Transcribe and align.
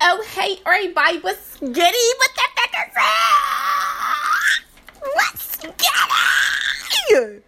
Oh, 0.00 0.24
hey, 0.32 0.60
everybody, 0.64 1.18
what's 1.18 1.58
goody? 1.58 1.74
What 1.74 2.30
the 2.36 2.42
fuck 2.54 2.70
is 2.86 2.94
that? 2.94 4.60
What's 5.14 5.56
goody? 7.10 7.42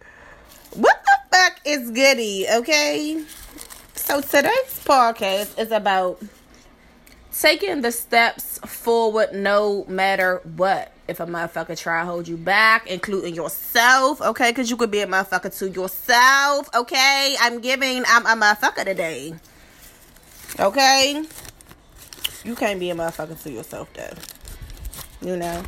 What 0.75 1.01
the 1.05 1.17
fuck 1.31 1.61
is 1.63 1.91
goody, 1.91 2.45
okay? 2.53 3.23
So 3.95 4.19
today's 4.19 4.83
podcast 4.83 5.57
is 5.59 5.71
about 5.71 6.21
taking 7.33 7.81
the 7.81 7.91
steps 7.93 8.59
forward 8.59 9.33
no 9.33 9.85
matter 9.85 10.41
what. 10.57 10.91
If 11.07 11.21
a 11.21 11.25
motherfucker 11.25 11.79
try 11.79 12.01
to 12.01 12.05
hold 12.05 12.27
you 12.27 12.35
back, 12.35 12.85
including 12.87 13.33
yourself, 13.33 14.21
okay? 14.21 14.51
Because 14.51 14.69
you 14.69 14.75
could 14.75 14.91
be 14.91 14.99
a 14.99 15.07
motherfucker 15.07 15.57
to 15.59 15.69
yourself, 15.69 16.69
okay? 16.75 17.37
I'm 17.39 17.61
giving, 17.61 18.03
I'm 18.07 18.25
a 18.25 18.35
motherfucker 18.35 18.83
today. 18.83 19.35
Okay? 20.59 21.23
You 22.43 22.55
can't 22.55 22.79
be 22.79 22.89
a 22.89 22.95
motherfucker 22.95 23.41
to 23.43 23.51
yourself, 23.51 23.91
though. 23.93 25.27
You 25.27 25.37
know? 25.37 25.63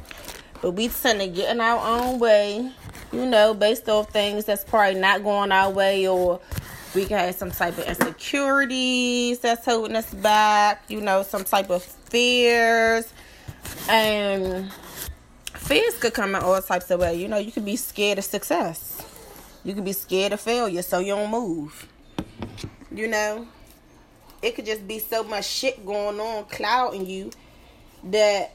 But 0.62 0.72
we 0.72 0.88
tend 0.88 1.20
to 1.20 1.28
get 1.28 1.52
in 1.52 1.62
our 1.62 1.86
own 1.86 2.20
way, 2.20 2.72
you 3.12 3.26
know, 3.26 3.54
based 3.54 3.90
off 3.90 4.12
things 4.12 4.46
that's 4.46 4.64
probably 4.64 5.00
not 5.00 5.24
going 5.24 5.52
our 5.52 5.70
way, 5.70 6.08
or 6.08 6.40
we 6.96 7.06
can 7.06 7.20
have 7.20 7.36
some 7.36 7.52
type 7.52 7.78
of 7.78 7.86
insecurities 7.86 9.40
that's 9.40 9.66
holding 9.66 9.96
us 9.96 10.14
back, 10.14 10.84
you 10.88 11.02
know, 11.02 11.22
some 11.24 11.44
type 11.44 11.70
of 11.70 11.84
fears. 11.84 13.12
And 13.90 14.72
fears 15.54 15.98
could 16.00 16.14
come 16.14 16.36
in 16.36 16.42
all 16.42 16.62
types 16.62 16.90
of 16.92 17.02
ways. 17.02 17.22
You 17.22 17.28
know, 17.28 17.38
you 17.38 17.52
could 17.52 17.66
be 17.66 17.76
scared 17.76 18.18
of 18.18 18.24
success. 18.24 19.02
You 19.64 19.74
could 19.74 19.86
be 19.86 19.94
scared 19.94 20.34
of 20.34 20.42
failure, 20.42 20.82
so 20.82 21.00
you 21.00 21.14
don't 21.14 21.30
move. 21.30 21.88
You 22.92 23.08
know? 23.08 23.48
It 24.44 24.56
could 24.56 24.66
just 24.66 24.86
be 24.88 25.00
so 25.00 25.24
much 25.24 25.46
shit 25.46 25.84
going 25.86 26.20
on 26.20 26.44
clouding 26.46 27.06
you 27.06 27.32
that 28.04 28.54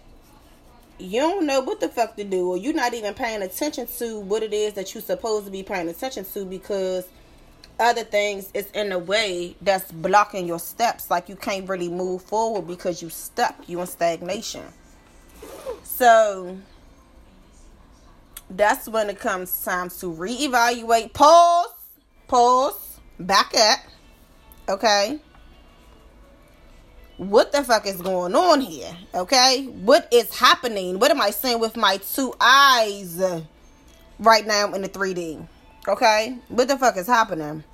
you 0.98 1.20
don't 1.20 1.47
know 1.47 1.61
what 1.61 1.80
the 1.80 1.89
fuck 1.89 2.14
to 2.17 2.25
do 2.25 2.50
or 2.50 2.56
you're 2.56 2.75
not 2.75 2.92
even 2.92 3.14
paying 3.14 3.41
attention 3.42 3.86
to 3.86 4.20
what 4.20 4.42
it 4.42 4.53
is 4.53 4.75
that 4.75 4.94
you're 4.94 5.03
supposed 5.03 5.47
to 5.47 5.50
be 5.50 5.62
paying 5.62 5.89
attention 5.89 6.25
to 6.25 6.44
because 6.44 7.09
other 7.81 8.05
things 8.05 8.50
is 8.53 8.70
in 8.72 8.91
the 8.91 8.98
way 8.98 9.56
that's 9.62 9.91
blocking 9.92 10.47
your 10.47 10.59
steps. 10.59 11.11
Like 11.11 11.28
you 11.28 11.36
can't 11.36 11.69
really 11.69 11.89
move 11.89 12.22
forward 12.22 12.66
because 12.66 13.00
you 13.00 13.09
stuck 13.09 13.56
you 13.69 13.81
in 13.81 13.86
stagnation. 13.86 14.64
So 15.84 16.59
that's 18.50 18.89
when 18.89 19.09
it 19.09 19.20
comes 19.20 19.64
time 19.64 19.89
to 19.91 20.06
reevaluate. 20.06 21.14
Pause. 21.14 21.72
Pause. 22.27 23.00
Back 23.20 23.55
up. 23.56 23.78
Okay 24.69 25.20
what 27.19 27.50
the 27.52 27.64
fuck 27.64 27.86
is 27.86 28.00
going 28.00 28.34
on 28.34 28.61
here? 28.61 28.97
Okay? 29.14 29.66
What 29.66 30.08
is 30.12 30.36
happening? 30.36 30.98
What 30.98 31.11
am 31.11 31.20
I 31.20 31.30
seeing 31.30 31.58
with 31.58 31.77
my 31.77 31.98
two 31.98 32.33
eyes 32.41 33.20
right 34.19 34.47
now 34.47 34.72
in 34.72 34.83
the 34.83 34.88
3D? 34.88 35.47
Okay? 35.86 36.38
What 36.48 36.69
the 36.69 36.78
fuck 36.78 36.97
is 36.97 37.08
happening? 37.08 37.64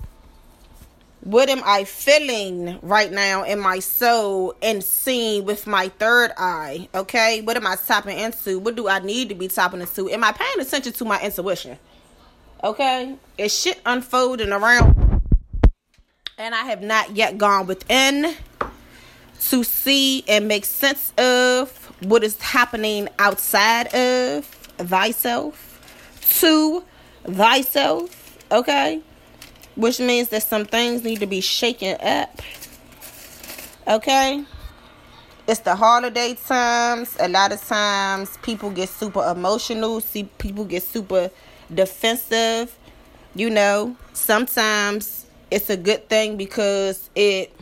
What 1.21 1.49
am 1.49 1.61
I 1.63 1.85
feeling 1.85 2.79
right 2.81 3.11
now 3.11 3.43
in 3.43 3.59
my 3.59 3.79
soul 3.79 4.55
and 4.61 4.83
seeing 4.83 5.45
with 5.45 5.67
my 5.67 5.89
third 5.89 6.31
eye? 6.37 6.89
Okay? 6.93 7.41
What 7.41 7.55
am 7.55 7.67
I 7.67 7.75
tapping 7.75 8.17
into? 8.17 8.59
What 8.59 8.75
do 8.75 8.87
I 8.87 8.99
need 8.99 9.29
to 9.29 9.35
be 9.35 9.47
tapping 9.47 9.81
into? 9.81 10.09
Am 10.09 10.23
I 10.23 10.31
paying 10.31 10.59
attention 10.59 10.93
to 10.93 11.05
my 11.05 11.21
intuition? 11.21 11.77
Okay? 12.63 13.15
Is 13.37 13.57
shit 13.57 13.79
unfolding 13.85 14.51
around? 14.51 15.21
And 16.37 16.53
I 16.53 16.65
have 16.65 16.81
not 16.81 17.15
yet 17.15 17.37
gone 17.37 17.67
within 17.67 18.35
to 19.49 19.63
see 19.63 20.23
and 20.27 20.47
make 20.47 20.65
sense 20.65 21.13
of 21.17 21.71
what 22.01 22.23
is 22.23 22.39
happening 22.41 23.07
outside 23.19 23.93
of 23.93 24.45
thyself 24.77 25.71
to 26.39 26.83
thyself, 27.23 28.37
okay? 28.51 29.01
Which 29.75 29.99
means 29.99 30.29
that 30.29 30.43
some 30.43 30.65
things 30.65 31.03
need 31.03 31.19
to 31.19 31.27
be 31.27 31.41
shaken 31.41 31.97
up, 32.01 32.41
okay? 33.87 34.43
It's 35.47 35.59
the 35.59 35.75
holiday 35.75 36.33
times. 36.33 37.15
A 37.19 37.29
lot 37.29 37.51
of 37.51 37.63
times 37.63 38.37
people 38.41 38.71
get 38.71 38.89
super 38.89 39.23
emotional, 39.29 40.01
see 40.01 40.23
people 40.39 40.65
get 40.65 40.81
super 40.81 41.29
defensive. 41.71 42.75
You 43.35 43.51
know, 43.51 43.95
sometimes 44.13 45.27
it's 45.51 45.69
a 45.69 45.77
good 45.77 46.09
thing 46.09 46.35
because 46.35 47.11
it 47.13 47.53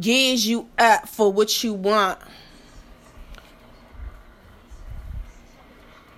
gears 0.00 0.46
you 0.46 0.68
up 0.78 1.08
for 1.08 1.32
what 1.32 1.62
you 1.62 1.74
want 1.74 2.18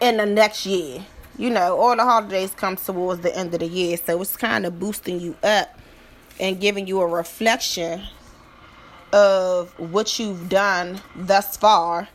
in 0.00 0.16
the 0.18 0.26
next 0.26 0.66
year. 0.66 1.04
You 1.36 1.50
know, 1.50 1.76
all 1.76 1.96
the 1.96 2.04
holidays 2.04 2.52
come 2.54 2.76
towards 2.76 3.22
the 3.22 3.36
end 3.36 3.52
of 3.54 3.60
the 3.60 3.66
year, 3.66 3.96
so 3.96 4.20
it's 4.20 4.36
kind 4.36 4.66
of 4.66 4.78
boosting 4.78 5.18
you 5.18 5.36
up 5.42 5.78
and 6.38 6.60
giving 6.60 6.86
you 6.86 7.00
a 7.00 7.06
reflection 7.06 8.02
of 9.12 9.70
what 9.78 10.18
you've 10.18 10.48
done 10.48 11.00
thus 11.16 11.56
far 11.56 12.08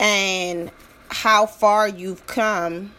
and 0.00 0.70
how 1.08 1.46
far 1.46 1.88
you've 1.88 2.26
come, 2.26 2.92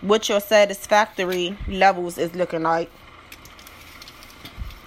what 0.00 0.28
your 0.28 0.40
satisfactory 0.40 1.56
levels 1.68 2.18
is 2.18 2.34
looking 2.34 2.62
like 2.62 2.90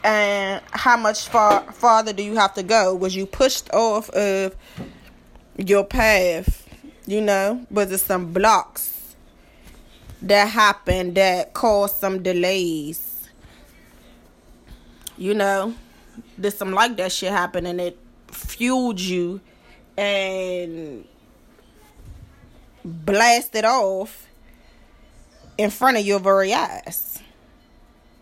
and 0.03 0.61
how 0.71 0.97
much 0.97 1.29
far 1.29 1.61
farther 1.71 2.13
do 2.13 2.23
you 2.23 2.35
have 2.35 2.53
to 2.55 2.63
go? 2.63 2.93
Was 2.93 3.15
you 3.15 3.25
pushed 3.25 3.69
off 3.73 4.09
of 4.09 4.55
your 5.57 5.85
path? 5.85 6.67
You 7.05 7.21
know, 7.21 7.65
was 7.69 7.91
it 7.91 7.99
some 7.99 8.31
blocks 8.33 9.15
that 10.21 10.45
happened 10.45 11.15
that 11.15 11.53
caused 11.53 11.95
some 11.97 12.23
delays? 12.23 13.29
You 15.17 15.33
know, 15.33 15.73
did 16.39 16.51
some 16.51 16.71
like 16.71 16.97
that 16.97 17.11
shit 17.11 17.31
happen 17.31 17.65
and 17.65 17.79
it 17.79 17.97
fueled 18.27 18.99
you 18.99 19.41
and 19.97 21.05
blasted 22.83 23.63
off 23.63 24.27
in 25.57 25.69
front 25.69 25.97
of 25.97 26.05
your 26.05 26.19
very 26.19 26.53
eyes? 26.53 27.21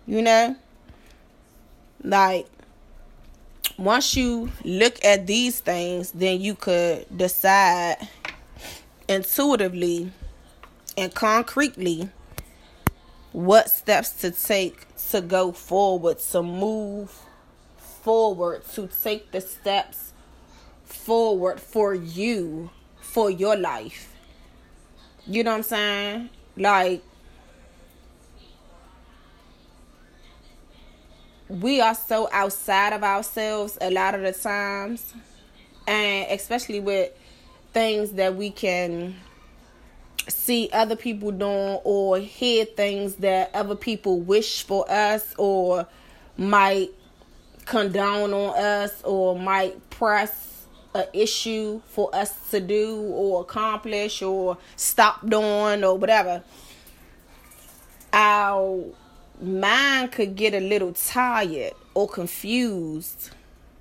You 0.05 0.21
know? 0.21 0.55
Like, 2.03 2.47
once 3.77 4.15
you 4.15 4.51
look 4.63 5.03
at 5.03 5.27
these 5.27 5.59
things, 5.59 6.11
then 6.11 6.41
you 6.41 6.55
could 6.55 7.05
decide 7.15 7.97
intuitively 9.07 10.11
and 10.97 11.13
concretely 11.13 12.09
what 13.31 13.69
steps 13.69 14.11
to 14.21 14.31
take 14.31 14.87
to 15.11 15.21
go 15.21 15.51
forward, 15.51 16.19
to 16.19 16.43
move 16.43 17.17
forward, 17.77 18.63
to 18.73 18.89
take 19.03 19.31
the 19.31 19.41
steps 19.41 20.13
forward 20.85 21.59
for 21.59 21.93
you, 21.93 22.69
for 22.99 23.29
your 23.29 23.55
life. 23.55 24.13
You 25.27 25.43
know 25.43 25.51
what 25.51 25.57
I'm 25.57 25.63
saying? 25.63 26.29
Like, 26.57 27.03
we 31.59 31.81
are 31.81 31.95
so 31.95 32.29
outside 32.31 32.93
of 32.93 33.03
ourselves 33.03 33.77
a 33.81 33.91
lot 33.91 34.15
of 34.15 34.21
the 34.21 34.31
times. 34.31 35.13
And 35.85 36.27
especially 36.31 36.79
with 36.79 37.11
things 37.73 38.11
that 38.13 38.35
we 38.35 38.51
can 38.51 39.15
see 40.29 40.69
other 40.71 40.95
people 40.95 41.31
doing 41.31 41.79
or 41.83 42.19
hear 42.19 42.63
things 42.63 43.15
that 43.15 43.53
other 43.53 43.75
people 43.75 44.19
wish 44.19 44.63
for 44.63 44.89
us 44.89 45.33
or 45.37 45.87
might 46.37 46.91
condone 47.65 48.33
on 48.33 48.57
us 48.57 49.03
or 49.03 49.37
might 49.37 49.89
press 49.89 50.65
a 50.93 51.05
issue 51.17 51.81
for 51.87 52.13
us 52.13 52.49
to 52.51 52.59
do 52.59 53.01
or 53.01 53.41
accomplish 53.41 54.21
or 54.21 54.57
stop 54.75 55.27
doing 55.27 55.83
or 55.83 55.97
whatever. 55.97 56.43
Our 58.13 58.85
mind 59.41 60.11
could 60.11 60.35
get 60.35 60.53
a 60.53 60.59
little 60.59 60.93
tired 60.93 61.73
or 61.93 62.07
confused 62.07 63.31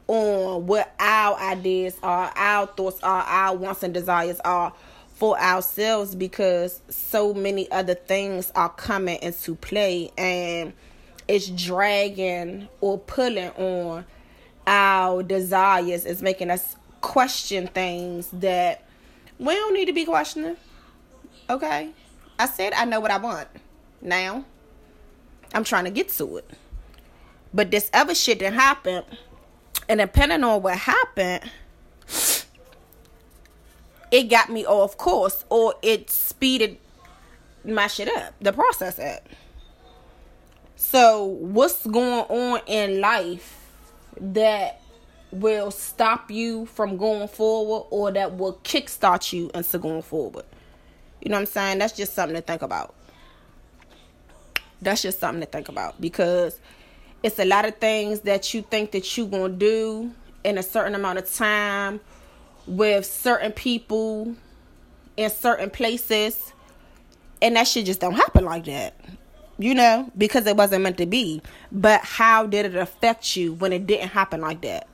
on 0.06 0.66
what 0.66 0.94
our 0.98 1.38
ideas 1.38 1.96
are, 2.02 2.32
our 2.34 2.66
thoughts 2.66 3.00
are, 3.02 3.22
our 3.22 3.56
wants 3.56 3.82
and 3.82 3.94
desires 3.94 4.40
are 4.44 4.72
for 5.14 5.38
ourselves 5.38 6.14
because 6.14 6.80
so 6.88 7.34
many 7.34 7.70
other 7.70 7.94
things 7.94 8.50
are 8.56 8.70
coming 8.70 9.18
into 9.22 9.54
play 9.54 10.10
and 10.16 10.72
it's 11.28 11.48
dragging 11.48 12.68
or 12.80 12.98
pulling 12.98 13.50
on 13.50 14.04
our 14.66 15.22
desires. 15.22 16.04
It's 16.06 16.22
making 16.22 16.50
us 16.50 16.74
question 17.02 17.66
things 17.68 18.28
that 18.32 18.84
we 19.38 19.54
don't 19.54 19.74
need 19.74 19.86
to 19.86 19.92
be 19.92 20.04
questioning. 20.04 20.56
Okay? 21.48 21.90
I 22.38 22.46
said 22.46 22.72
I 22.72 22.84
know 22.84 22.98
what 22.98 23.10
I 23.10 23.18
want. 23.18 23.48
Now, 24.02 24.44
I'm 25.54 25.64
trying 25.64 25.84
to 25.84 25.90
get 25.90 26.08
to 26.10 26.38
it. 26.38 26.50
But 27.52 27.70
this 27.70 27.90
other 27.92 28.14
shit 28.14 28.38
that 28.40 28.52
happened 28.52 29.04
And 29.88 29.98
depending 29.98 30.44
on 30.44 30.62
what 30.62 30.78
happened, 30.78 31.50
it 34.12 34.24
got 34.30 34.50
me 34.50 34.64
off 34.64 34.96
course 34.96 35.44
or 35.50 35.74
it 35.82 36.10
speeded 36.10 36.78
my 37.64 37.88
shit 37.88 38.08
up, 38.08 38.34
the 38.40 38.52
process 38.52 39.00
up. 39.00 39.28
So, 40.76 41.24
what's 41.24 41.86
going 41.86 42.24
on 42.28 42.60
in 42.66 43.00
life 43.00 43.72
that 44.20 44.80
will 45.32 45.72
stop 45.72 46.30
you 46.30 46.66
from 46.66 46.96
going 46.96 47.28
forward 47.28 47.86
or 47.90 48.12
that 48.12 48.36
will 48.38 48.60
kickstart 48.64 49.32
you 49.32 49.50
into 49.54 49.78
going 49.78 50.02
forward? 50.02 50.44
You 51.20 51.30
know 51.30 51.36
what 51.36 51.40
I'm 51.40 51.46
saying? 51.46 51.78
That's 51.78 51.92
just 51.92 52.14
something 52.14 52.36
to 52.36 52.42
think 52.42 52.62
about. 52.62 52.94
That's 54.82 55.02
just 55.02 55.20
something 55.20 55.40
to 55.40 55.46
think 55.46 55.68
about 55.68 56.00
because 56.00 56.58
it's 57.22 57.38
a 57.38 57.44
lot 57.44 57.66
of 57.66 57.76
things 57.76 58.20
that 58.20 58.54
you 58.54 58.62
think 58.62 58.92
that 58.92 59.16
you're 59.16 59.26
going 59.26 59.52
to 59.52 59.58
do 59.58 60.10
in 60.44 60.56
a 60.58 60.62
certain 60.62 60.94
amount 60.94 61.18
of 61.18 61.32
time 61.32 62.00
with 62.66 63.04
certain 63.04 63.52
people 63.52 64.34
in 65.16 65.30
certain 65.30 65.70
places. 65.70 66.52
And 67.42 67.56
that 67.56 67.66
shit 67.66 67.86
just 67.86 68.00
don't 68.00 68.14
happen 68.14 68.44
like 68.44 68.64
that 68.66 68.94
you 69.60 69.74
know 69.74 70.10
because 70.16 70.46
it 70.46 70.56
wasn't 70.56 70.82
meant 70.82 70.98
to 70.98 71.06
be. 71.06 71.42
But 71.70 72.00
how 72.02 72.46
did 72.46 72.66
it 72.66 72.74
affect 72.74 73.36
you 73.36 73.52
when 73.52 73.72
it 73.72 73.86
didn't 73.86 74.08
happen 74.08 74.40
like 74.40 74.62
that? 74.62 74.88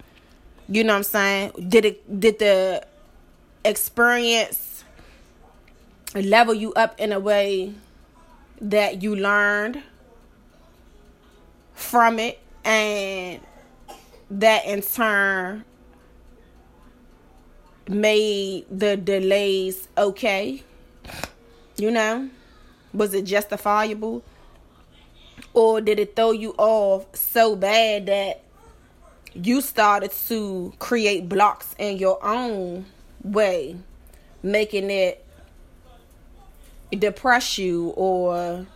You 0.69 0.83
know 0.85 0.93
what 0.93 0.99
i'm 0.99 1.03
saying? 1.05 1.53
Did 1.69 1.85
it 1.85 2.21
did 2.21 2.39
the 2.41 2.85
experience 3.65 4.85
level 6.15 6.55
you 6.55 6.73
up 6.75 6.99
in 7.01 7.13
a 7.13 7.21
way 7.21 7.73
that 8.61 9.03
you 9.03 9.15
learned 9.15 9.83
from 11.75 12.19
it 12.19 12.39
and 12.65 13.41
that 14.31 14.65
in 14.65 14.83
turn 14.83 15.65
made 17.89 18.67
the 18.71 18.97
delays 18.97 19.89
okay 19.97 20.65
you 21.79 21.91
know? 21.91 22.31
Was 22.93 23.15
it 23.15 23.25
justifiable? 23.25 24.25
Or 25.53 25.81
did 25.81 25.99
it 25.99 26.17
throw 26.17 26.33
you 26.33 26.55
off 26.57 27.07
so 27.15 27.57
bad 27.57 28.07
that 28.07 28.43
you 29.35 29.61
started 29.61 30.11
to 30.29 30.73
create 30.79 31.29
blocks 31.29 31.75
in 31.79 31.99
your 31.99 32.25
own 32.25 32.87
way 33.23 33.77
making 34.43 34.91
it 34.91 35.26
depress 36.93 37.59
you 37.59 37.89
or 37.97 38.67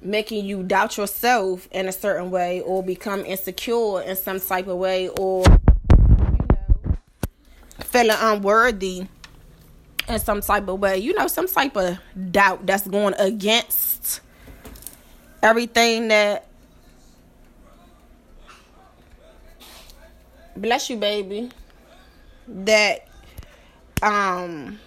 making 0.00 0.44
you 0.44 0.62
doubt 0.62 0.96
yourself 0.96 1.68
in 1.70 1.86
a 1.86 1.92
certain 1.92 2.30
way 2.30 2.60
or 2.60 2.82
become 2.82 3.24
insecure 3.24 4.02
in 4.02 4.16
some 4.16 4.40
type 4.40 4.66
of 4.66 4.76
way 4.78 5.08
or 5.08 5.44
you 5.44 6.46
know 6.50 6.88
feeling 7.80 8.16
unworthy 8.18 9.06
in 10.08 10.18
some 10.18 10.40
type 10.40 10.66
of 10.68 10.80
way. 10.80 10.98
You 10.98 11.14
know 11.14 11.28
some 11.28 11.46
type 11.46 11.76
of 11.76 11.98
doubt 12.30 12.66
that's 12.66 12.86
going 12.86 13.14
against 13.18 14.20
everything 15.42 16.08
that 16.08 16.46
bless 20.56 20.90
you 20.90 20.96
baby. 20.96 21.50
That 22.48 23.06
um 24.02 24.80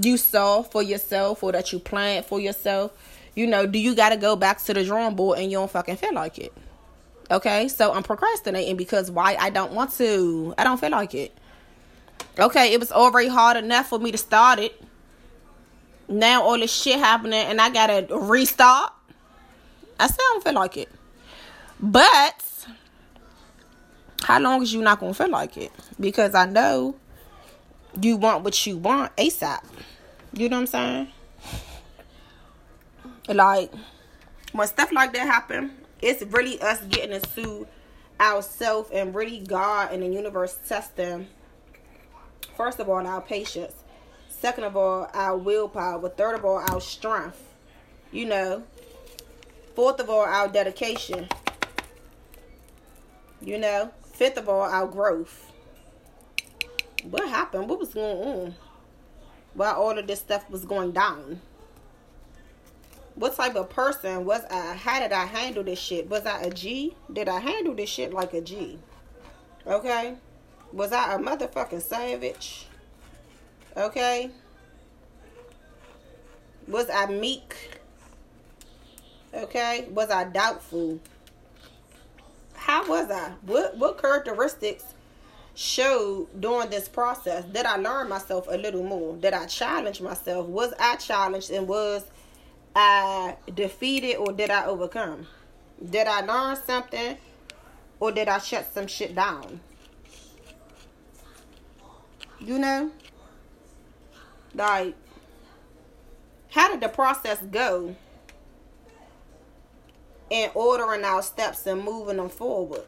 you 0.00 0.16
saw 0.16 0.62
for 0.62 0.82
yourself 0.82 1.42
or 1.42 1.52
that 1.52 1.72
you 1.72 1.78
planned 1.78 2.26
for 2.26 2.40
yourself, 2.40 2.92
you 3.34 3.46
know, 3.46 3.66
do 3.66 3.78
you 3.78 3.94
got 3.94 4.10
to 4.10 4.16
go 4.16 4.36
back 4.36 4.62
to 4.64 4.74
the 4.74 4.84
drawing 4.84 5.14
board 5.14 5.38
and 5.38 5.50
you 5.50 5.58
don't 5.58 5.70
fucking 5.70 5.96
feel 5.96 6.14
like 6.14 6.38
it? 6.38 6.52
Okay, 7.30 7.68
so 7.68 7.92
I'm 7.92 8.02
procrastinating 8.02 8.76
because 8.76 9.10
why 9.10 9.36
I 9.38 9.50
don't 9.50 9.72
want 9.72 9.92
to. 9.92 10.54
I 10.58 10.64
don't 10.64 10.78
feel 10.78 10.90
like 10.90 11.14
it. 11.14 11.36
Okay, 12.38 12.72
it 12.72 12.80
was 12.80 12.92
already 12.92 13.28
hard 13.28 13.56
enough 13.56 13.88
for 13.88 13.98
me 13.98 14.12
to 14.12 14.18
start 14.18 14.58
it. 14.58 14.80
Now 16.08 16.42
all 16.42 16.58
this 16.58 16.72
shit 16.72 16.98
happening 16.98 17.40
and 17.40 17.60
I 17.60 17.70
gotta 17.70 18.14
restart. 18.14 18.92
I 19.98 20.06
still 20.08 20.24
don't 20.32 20.44
feel 20.44 20.54
like 20.54 20.76
it. 20.76 20.90
But 21.80 22.66
how 24.22 24.40
long 24.40 24.62
is 24.62 24.72
you 24.72 24.82
not 24.82 25.00
gonna 25.00 25.14
feel 25.14 25.30
like 25.30 25.56
it? 25.56 25.72
Because 25.98 26.34
I 26.34 26.46
know 26.46 26.96
you 28.00 28.16
want 28.16 28.44
what 28.44 28.66
you 28.66 28.76
want 28.76 29.14
ASAP. 29.16 29.62
You 30.32 30.48
know 30.48 30.56
what 30.56 30.74
I'm 30.74 31.06
saying? 31.06 31.08
Like 33.28 33.72
when 34.52 34.68
stuff 34.68 34.92
like 34.92 35.12
that 35.14 35.26
happen, 35.26 35.72
it's 36.00 36.22
really 36.22 36.60
us 36.60 36.80
getting 36.82 37.12
into 37.12 37.66
ourselves 38.20 38.90
and 38.92 39.14
really 39.14 39.40
God 39.40 39.92
and 39.92 40.02
the 40.02 40.06
universe 40.06 40.56
testing. 40.66 41.26
First 42.56 42.78
of 42.78 42.88
all, 42.88 43.04
our 43.04 43.20
patience. 43.20 43.72
Second 44.28 44.64
of 44.64 44.76
all, 44.76 45.08
our 45.12 45.36
willpower. 45.36 45.98
But 45.98 46.16
third 46.16 46.34
of 46.34 46.44
all, 46.44 46.58
our 46.58 46.80
strength. 46.80 47.42
You 48.12 48.26
know. 48.26 48.62
Fourth 49.74 49.98
of 49.98 50.08
all, 50.08 50.20
our 50.20 50.46
dedication. 50.46 51.28
You 53.40 53.58
know. 53.58 53.90
Fifth 54.12 54.36
of 54.36 54.48
all, 54.48 54.62
our 54.62 54.86
growth. 54.86 55.50
What 57.10 57.28
happened? 57.28 57.68
What 57.68 57.78
was 57.78 57.94
going 57.94 58.16
on? 58.16 58.54
While 59.52 59.74
all 59.74 59.98
of 59.98 60.06
this 60.06 60.20
stuff 60.20 60.48
was 60.50 60.64
going 60.64 60.92
down. 60.92 61.40
What 63.14 63.36
type 63.36 63.54
of 63.54 63.70
person 63.70 64.24
was 64.24 64.42
I? 64.50 64.74
How 64.74 65.00
did 65.00 65.12
I 65.12 65.26
handle 65.26 65.62
this 65.62 65.78
shit? 65.78 66.08
Was 66.08 66.26
I 66.26 66.42
a 66.42 66.50
G? 66.50 66.96
Did 67.12 67.28
I 67.28 67.38
handle 67.38 67.74
this 67.74 67.88
shit 67.88 68.12
like 68.12 68.32
a 68.32 68.40
G? 68.40 68.78
Okay? 69.66 70.16
Was 70.72 70.92
I 70.92 71.14
a 71.14 71.18
motherfucking 71.18 71.82
savage? 71.82 72.66
Okay? 73.76 74.30
Was 76.66 76.88
I 76.90 77.06
meek? 77.06 77.54
Okay? 79.32 79.86
Was 79.90 80.10
I 80.10 80.24
doubtful? 80.24 80.98
How 82.54 82.88
was 82.88 83.10
I? 83.10 83.34
What 83.42 83.76
what 83.76 84.00
characteristics 84.00 84.93
showed 85.54 86.28
during 86.40 86.70
this 86.70 86.88
process? 86.88 87.44
Did 87.44 87.66
I 87.66 87.76
learn 87.76 88.08
myself 88.08 88.46
a 88.48 88.56
little 88.56 88.82
more? 88.82 89.16
Did 89.16 89.34
I 89.34 89.46
challenge 89.46 90.00
myself? 90.00 90.46
Was 90.46 90.74
I 90.78 90.96
challenged 90.96 91.50
and 91.50 91.68
was 91.68 92.04
I 92.74 93.36
defeated 93.54 94.16
or 94.16 94.32
did 94.32 94.50
I 94.50 94.66
overcome? 94.66 95.26
Did 95.90 96.06
I 96.06 96.20
learn 96.20 96.56
something 96.56 97.16
or 98.00 98.12
did 98.12 98.28
I 98.28 98.38
shut 98.38 98.72
some 98.72 98.86
shit 98.86 99.14
down? 99.14 99.60
You 102.40 102.58
know? 102.58 102.90
Like, 104.54 104.94
how 106.50 106.70
did 106.70 106.80
the 106.80 106.88
process 106.88 107.40
go 107.40 107.96
in 110.30 110.50
ordering 110.54 111.04
our 111.04 111.22
steps 111.22 111.66
and 111.66 111.82
moving 111.82 112.16
them 112.16 112.28
forward? 112.28 112.84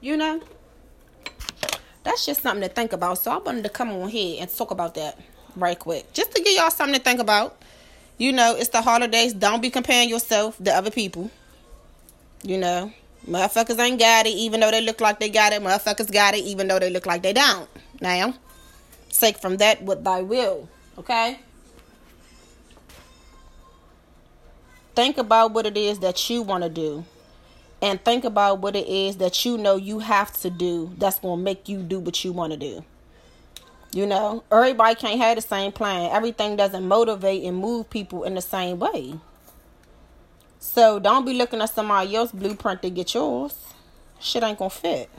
You 0.00 0.16
know? 0.16 0.40
That's 2.02 2.24
just 2.24 2.42
something 2.42 2.66
to 2.66 2.74
think 2.74 2.92
about. 2.92 3.18
So 3.18 3.30
I 3.30 3.38
wanted 3.38 3.64
to 3.64 3.68
come 3.68 3.90
on 3.90 4.08
here 4.08 4.38
and 4.40 4.50
talk 4.50 4.70
about 4.70 4.94
that 4.94 5.18
right 5.56 5.78
quick. 5.78 6.12
Just 6.12 6.32
to 6.34 6.42
give 6.42 6.54
y'all 6.54 6.70
something 6.70 6.96
to 6.96 7.02
think 7.02 7.20
about. 7.20 7.60
You 8.16 8.32
know, 8.32 8.54
it's 8.56 8.68
the 8.68 8.82
holidays. 8.82 9.32
Don't 9.32 9.62
be 9.62 9.70
comparing 9.70 10.08
yourself 10.08 10.62
to 10.62 10.70
other 10.70 10.90
people. 10.90 11.30
You 12.42 12.58
know, 12.58 12.92
motherfuckers 13.28 13.78
ain't 13.78 13.98
got 13.98 14.26
it 14.26 14.30
even 14.30 14.60
though 14.60 14.70
they 14.70 14.80
look 14.80 15.00
like 15.00 15.20
they 15.20 15.28
got 15.28 15.52
it. 15.52 15.62
Motherfuckers 15.62 16.10
got 16.10 16.34
it 16.34 16.44
even 16.44 16.68
though 16.68 16.78
they 16.78 16.90
look 16.90 17.06
like 17.06 17.22
they 17.22 17.32
don't. 17.32 17.68
Now, 18.00 18.34
take 19.10 19.38
from 19.38 19.58
that 19.58 19.82
what 19.82 20.04
thy 20.04 20.22
will. 20.22 20.68
Okay? 20.98 21.38
Think 24.94 25.18
about 25.18 25.52
what 25.52 25.66
it 25.66 25.76
is 25.76 26.00
that 26.00 26.28
you 26.28 26.42
want 26.42 26.64
to 26.64 26.70
do 26.70 27.04
and 27.82 28.02
think 28.04 28.24
about 28.24 28.60
what 28.60 28.76
it 28.76 28.86
is 28.86 29.16
that 29.18 29.44
you 29.44 29.56
know 29.56 29.76
you 29.76 30.00
have 30.00 30.32
to 30.40 30.50
do 30.50 30.92
that's 30.98 31.18
going 31.18 31.38
to 31.38 31.42
make 31.42 31.68
you 31.68 31.82
do 31.82 31.98
what 31.98 32.24
you 32.24 32.32
want 32.32 32.52
to 32.52 32.58
do. 32.58 32.84
You 33.92 34.06
know, 34.06 34.44
everybody 34.52 34.94
can't 34.94 35.20
have 35.20 35.36
the 35.36 35.42
same 35.42 35.72
plan. 35.72 36.10
Everything 36.12 36.56
doesn't 36.56 36.86
motivate 36.86 37.42
and 37.42 37.56
move 37.56 37.90
people 37.90 38.22
in 38.22 38.34
the 38.34 38.40
same 38.40 38.78
way. 38.78 39.14
So 40.60 41.00
don't 41.00 41.24
be 41.24 41.32
looking 41.32 41.60
at 41.60 41.70
somebody 41.70 42.14
else's 42.14 42.38
blueprint 42.38 42.82
to 42.82 42.90
get 42.90 43.14
yours. 43.14 43.56
Shit 44.20 44.42
ain't 44.42 44.58
going 44.58 44.70
to 44.70 44.76
fit. 44.76 45.10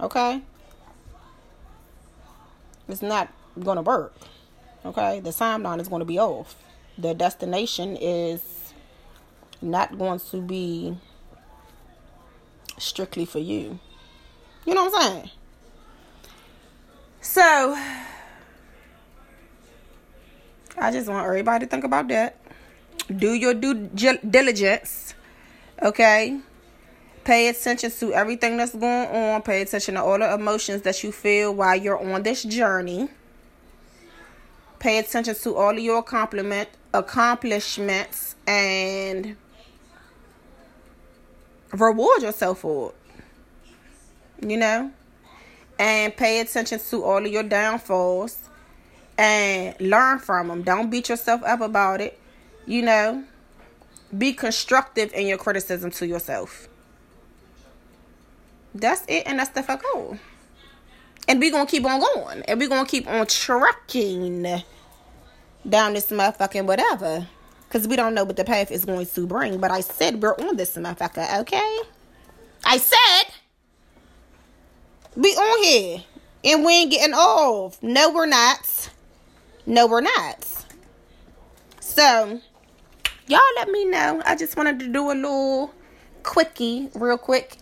Okay? 0.00 0.42
It's 2.88 3.00
not 3.00 3.32
going 3.58 3.76
to 3.76 3.82
work. 3.82 4.14
Okay? 4.84 5.20
The 5.20 5.30
timeline 5.30 5.80
is 5.80 5.88
going 5.88 6.00
to 6.00 6.06
be 6.06 6.18
off. 6.18 6.56
The 6.98 7.14
destination 7.14 7.96
is 7.96 8.72
not 9.62 9.96
going 9.96 10.20
to 10.30 10.40
be 10.42 10.98
strictly 12.78 13.24
for 13.24 13.38
you. 13.38 13.78
You 14.66 14.74
know 14.74 14.84
what 14.84 15.02
I'm 15.02 15.12
saying? 15.12 15.30
So, 17.20 17.76
I 20.78 20.90
just 20.92 21.08
want 21.08 21.26
everybody 21.26 21.66
to 21.66 21.70
think 21.70 21.84
about 21.84 22.08
that. 22.08 22.36
Do 23.14 23.32
your 23.32 23.54
due 23.54 23.88
diligence. 24.28 25.14
Okay? 25.82 26.40
Pay 27.24 27.48
attention 27.48 27.90
to 27.90 28.12
everything 28.14 28.56
that's 28.56 28.74
going 28.74 29.08
on. 29.08 29.42
Pay 29.42 29.62
attention 29.62 29.94
to 29.94 30.02
all 30.02 30.18
the 30.18 30.32
emotions 30.32 30.82
that 30.82 31.02
you 31.02 31.12
feel 31.12 31.54
while 31.54 31.76
you're 31.76 31.98
on 31.98 32.22
this 32.22 32.42
journey. 32.42 33.08
Pay 34.78 34.98
attention 34.98 35.34
to 35.34 35.56
all 35.56 35.70
of 35.70 35.78
your 35.78 35.98
accomplishment, 35.98 36.68
accomplishments 36.94 38.36
and 38.46 39.36
reward 41.72 42.22
yourself 42.22 42.60
for 42.60 42.92
it. 44.40 44.46
You 44.48 44.56
know? 44.56 44.92
And 45.78 46.16
pay 46.16 46.40
attention 46.40 46.78
to 46.78 47.04
all 47.04 47.24
of 47.24 47.30
your 47.30 47.42
downfalls 47.42 48.38
and 49.16 49.80
learn 49.80 50.18
from 50.18 50.48
them. 50.48 50.62
Don't 50.62 50.90
beat 50.90 51.08
yourself 51.08 51.42
up 51.44 51.60
about 51.60 52.00
it. 52.00 52.18
You 52.66 52.82
know? 52.82 53.24
Be 54.16 54.32
constructive 54.32 55.12
in 55.12 55.26
your 55.26 55.38
criticism 55.38 55.90
to 55.92 56.06
yourself. 56.06 56.68
That's 58.74 59.04
it, 59.08 59.24
and 59.26 59.38
that's 59.38 59.50
the 59.50 59.62
fuck 59.62 59.82
all. 59.94 60.18
And 61.26 61.40
we 61.40 61.50
gonna 61.50 61.66
keep 61.66 61.84
on 61.84 62.00
going. 62.00 62.42
And 62.42 62.58
we 62.58 62.68
gonna 62.68 62.88
keep 62.88 63.06
on 63.06 63.26
trucking 63.26 64.62
down 65.68 65.92
this 65.92 66.10
motherfucking 66.10 66.64
whatever. 66.64 67.26
Because 67.68 67.86
we 67.86 67.96
don't 67.96 68.14
know 68.14 68.24
what 68.24 68.36
the 68.36 68.44
path 68.44 68.70
is 68.70 68.84
going 68.84 69.06
to 69.06 69.26
bring. 69.26 69.58
But 69.58 69.70
I 69.70 69.80
said 69.80 70.22
we're 70.22 70.34
on 70.36 70.56
this 70.56 70.76
motherfucker, 70.76 71.40
okay? 71.40 71.78
I 72.64 72.78
said 72.78 73.32
we 75.14 75.30
on 75.30 75.62
here. 75.64 76.04
And 76.44 76.64
we 76.64 76.72
ain't 76.72 76.90
getting 76.90 77.14
off. 77.14 77.82
No, 77.82 78.10
we're 78.12 78.26
not. 78.26 78.90
No, 79.66 79.86
we're 79.86 80.00
not. 80.00 80.66
So, 81.80 82.40
y'all 83.26 83.40
let 83.56 83.68
me 83.68 83.84
know. 83.84 84.22
I 84.24 84.36
just 84.36 84.56
wanted 84.56 84.78
to 84.80 84.88
do 84.88 85.10
a 85.10 85.14
little 85.14 85.74
quickie, 86.22 86.90
real 86.94 87.18
quick 87.18 87.58